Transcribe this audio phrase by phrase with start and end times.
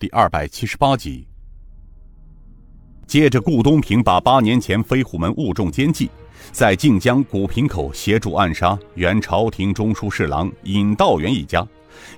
[0.00, 1.26] 第二百七十八集。
[3.04, 6.08] 接着，顾东平把八年前飞虎门误中奸计，
[6.52, 11.66] 在晋江古平口协助暗杀原朝廷中书侍郎尹道元一家，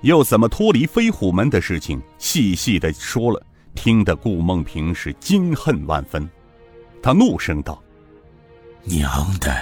[0.03, 3.43] 又怎么脱离飞虎门的事情，细细的说了，
[3.75, 6.29] 听得顾梦平是惊恨万分。
[7.03, 7.83] 他怒声道
[8.85, 9.57] ：“娘的，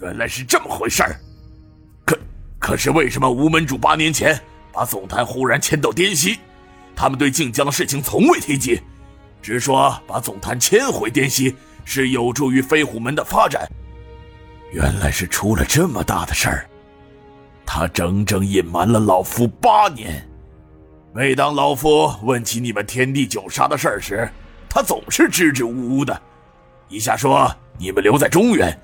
[0.00, 1.18] 原来是这么回事儿！
[2.04, 2.16] 可
[2.60, 4.40] 可是，为什么吴门主八年前
[4.72, 6.38] 把总坛忽然迁到滇西？
[6.96, 8.80] 他们对晋江的事情从未提及。”
[9.42, 13.70] 只说把总坛迁回滇西是有助于飞虎门的发展，
[14.72, 16.66] 原来是出了这么大的事儿。
[17.66, 20.26] 他整整隐瞒了老夫八年。
[21.12, 24.28] 每当老夫问起你们天地九杀的事儿时，
[24.68, 26.20] 他总是支支吾吾的，
[26.88, 28.76] 一下说你们留在中原，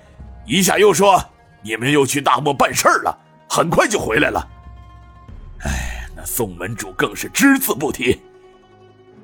[0.47, 1.25] 一下又说
[1.63, 3.19] 你们又去大漠办事儿了，
[3.49, 4.47] 很快就回来了。
[5.65, 5.90] 哎，
[6.21, 8.21] 那宋门主更是只字不提。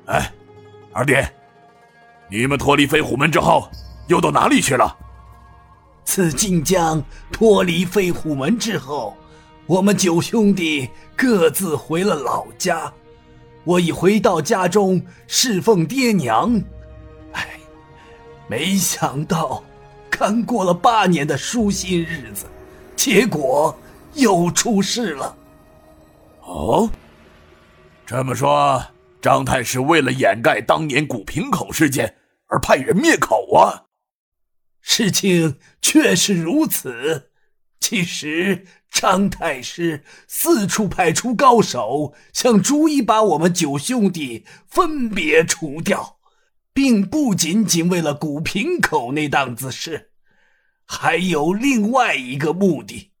[0.07, 0.31] 哎。
[0.91, 1.13] 二弟，
[2.27, 3.69] 你们脱离飞虎门之后，
[4.07, 4.97] 又到哪里去了？
[6.03, 9.15] 自晋江脱离飞虎门之后，
[9.67, 12.91] 我们九兄弟各自回了老家。
[13.63, 16.59] 我已回到家中侍奉爹娘。
[17.33, 17.59] 哎，
[18.47, 19.63] 没想到，
[20.09, 22.47] 刚过了八年的舒心日子，
[22.95, 23.77] 结果
[24.15, 25.37] 又出事了。
[26.47, 26.89] 哦，
[28.05, 28.81] 这么说。
[29.19, 32.17] 张太师为了掩盖当年古平口事件
[32.47, 33.85] 而派人灭口啊！
[34.79, 37.31] 事情确实如此。
[37.79, 46.19] 其实张太师四处派出高手，想逐一把我们九兄弟分别除掉，
[46.71, 50.11] 并不仅仅为了古平口那档子事，
[50.85, 53.11] 还有另外一个目的。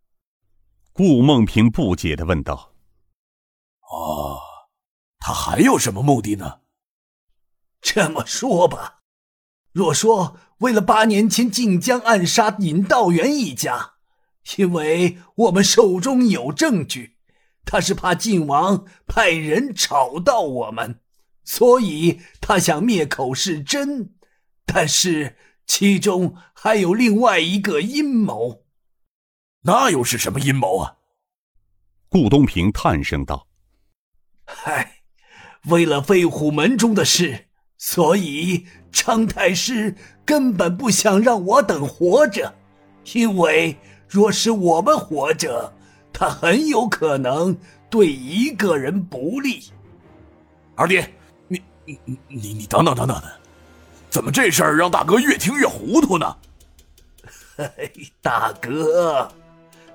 [0.93, 2.75] 顾梦平不解的问道：“。”
[5.27, 6.61] 他还有什么目的呢？
[7.81, 9.01] 这么说吧，
[9.73, 13.95] 若说为了八年前晋江暗杀尹道元一家，
[14.55, 17.17] 因为我们手中有证据，
[17.65, 21.01] 他是怕晋王派人找到我们，
[21.43, 24.13] 所以他想灭口是真。
[24.65, 25.35] 但是
[25.65, 28.63] 其中还有另外一个阴谋，
[29.63, 30.95] 那又是什么阴谋啊？
[32.07, 33.45] 顾东平叹声道
[34.47, 34.93] ：“嗨。”
[35.67, 37.45] 为了飞虎门中的事，
[37.77, 39.95] 所以张太师
[40.25, 42.53] 根本不想让我等活着，
[43.13, 45.73] 因为若是我们活着，
[46.13, 47.57] 他很有可能
[47.89, 49.63] 对一个人不利。
[50.75, 51.03] 二弟，
[51.47, 52.17] 你你你
[52.53, 53.31] 你等等等等的，
[54.09, 56.37] 怎么这事儿让大哥越听越糊涂呢？
[57.57, 57.91] 嘿，
[58.21, 59.29] 大哥，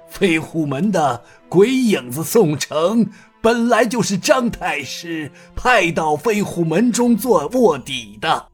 [0.08, 3.08] 飞虎门的鬼影子宋城。
[3.42, 8.48] 本来就是张太师派到飞虎门中做卧底的，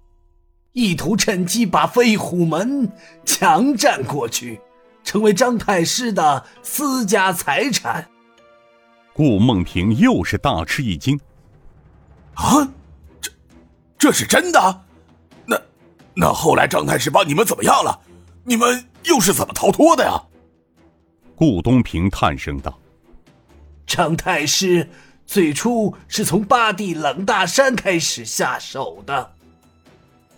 [0.73, 2.91] 意图趁机把飞虎门
[3.25, 4.59] 强占过去，
[5.05, 8.09] 成为张太师的私家财产。
[9.13, 11.21] 顾梦萍又是大吃一惊
[12.35, 12.67] ：“啊，
[13.21, 13.31] 这
[13.99, 14.85] 这是真的？
[15.45, 15.61] 那
[16.15, 18.01] 那后来张太师把你们怎么样了？
[18.45, 20.19] 你们又是怎么逃脱的呀？”
[21.37, 22.79] 顾东平叹声道。
[23.89, 24.87] 张太师
[25.27, 29.31] 最初是从八弟冷大山开始下手的，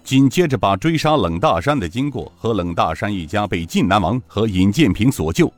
[0.04, 5.52] 紧接着把追杀冷大山的经过和冷大山一家被晋南王和尹建平所救，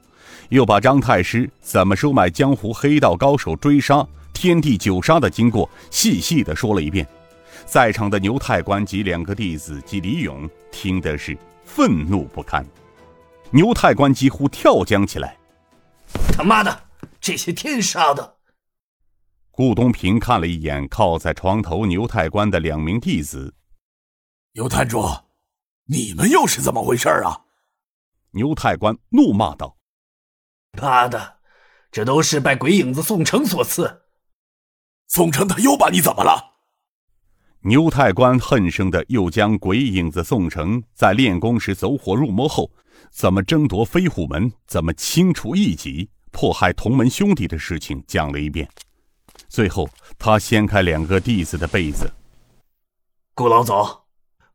[0.48, 7.06] 又把张太师怎么收买江湖黑道高手追杀天地九杀的经过细细的说了一遍。
[7.66, 11.36] 在场的牛太官及两个弟子及李勇听的是
[11.66, 12.66] 愤怒不堪，
[13.50, 15.36] 牛太官几乎跳江起来
[16.34, 16.80] ：“他妈的！”
[17.22, 18.38] 这些天杀的！
[19.52, 23.54] 顾东平看了一眼靠在床头牛太官的两名弟子，
[24.54, 25.00] 牛探主，
[25.84, 27.44] 你们又是怎么回事啊？
[28.32, 29.76] 牛太官怒骂道
[30.82, 31.38] ：“妈的，
[31.92, 34.02] 这都是拜鬼影子宋城所赐。
[35.06, 36.56] 宋城他又把你怎么了？”
[37.62, 42.72] 牛太官恨声的又将鬼影子宋城在练功时走火入魔后，
[43.12, 46.10] 怎么争夺飞虎门，怎么清除异己。
[46.32, 48.68] 迫害同门兄弟的事情讲了一遍，
[49.48, 49.88] 最后
[50.18, 52.10] 他掀开两个弟子的被子。
[53.34, 53.86] 顾老总，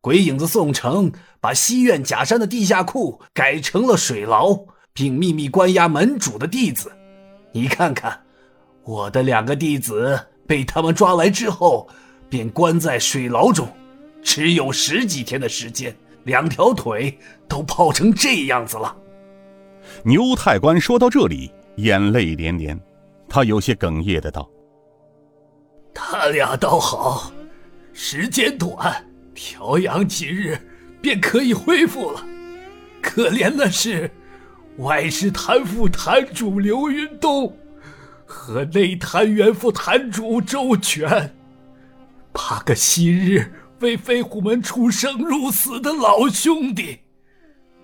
[0.01, 4.57] 鬼影子宋城把西苑假山的地下库改成了水牢，
[4.91, 6.91] 并秘密关押门主的弟子。
[7.53, 8.21] 你看看，
[8.83, 11.87] 我的两个弟子被他们抓来之后，
[12.29, 13.67] 便关在水牢中，
[14.21, 18.95] 只有十几天的时间，两条腿都泡成这样子了。
[20.03, 21.51] 牛太官说到这里。
[21.77, 22.79] 眼泪连连，
[23.29, 24.49] 他有些哽咽的道
[25.93, 27.31] ：“他俩倒好，
[27.93, 30.57] 时间短，调养几日
[31.01, 32.23] 便可以恢复了。
[33.01, 34.09] 可怜的是，
[34.77, 37.55] 外事坛副坛主刘云东
[38.25, 41.33] 和内坛原副坛主周全，
[42.33, 46.97] 八个昔日为飞虎门出生入死的老兄弟。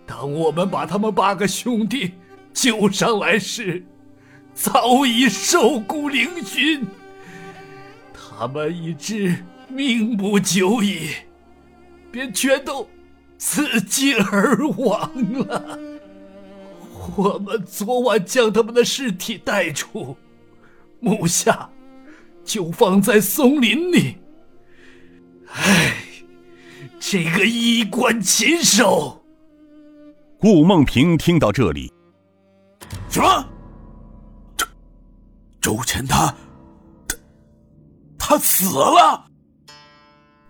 [0.06, 2.12] 当我们把他们八个兄弟
[2.54, 3.84] 救上来时，
[4.54, 6.82] 早已瘦骨嶙峋。
[8.14, 9.36] 他们已知
[9.68, 11.10] 命不久矣，
[12.12, 12.88] 便全都
[13.38, 15.80] 自尽而亡了。
[17.16, 20.16] 我们昨晚将他们的尸体带出
[21.00, 21.70] 木下，
[22.46, 24.16] 就放在松林里。
[25.48, 25.96] 唉，
[27.00, 29.24] 这个衣冠禽兽！
[30.40, 31.92] 顾梦平听到这里，
[33.14, 33.48] 什么？
[34.58, 34.66] 周
[35.62, 36.34] 周全他。
[38.18, 39.24] 他死了！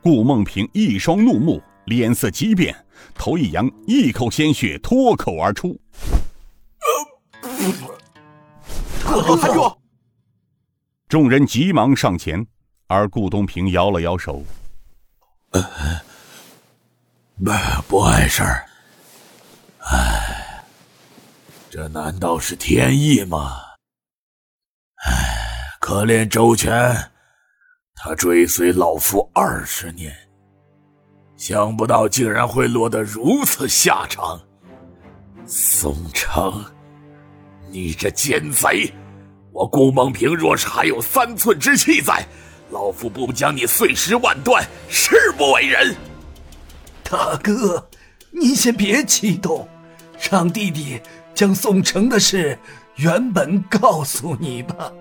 [0.01, 2.73] 顾梦平一双怒目，脸色急变，
[3.13, 5.77] 头一扬，一口鲜血脱口而出。
[9.01, 9.77] 太主！
[11.09, 12.47] 众人急忙上前，
[12.87, 14.41] 而顾东平摇了摇手
[15.51, 15.59] ：“不，
[17.89, 18.65] 不碍事儿。
[19.79, 20.42] 哎，
[21.75, 23.59] 这难道是天意吗？
[25.07, 27.11] 哎，可怜周全。”
[27.97, 30.15] 他追随老夫二十年，
[31.35, 34.39] 想不到竟然会落得如此下场。
[35.47, 36.63] 宋城，
[37.71, 38.93] 你这奸贼！
[39.51, 42.23] 我顾梦平若是还有三寸之气在，
[42.69, 45.95] 老夫不将你碎尸万段，誓不为人。
[47.03, 47.89] 大哥，
[48.29, 49.67] 你先别激动，
[50.29, 50.99] 让弟弟
[51.33, 52.57] 将宋城的事
[52.95, 54.91] 原本告诉你吧。